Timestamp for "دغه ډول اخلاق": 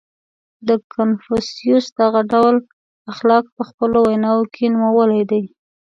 1.99-3.45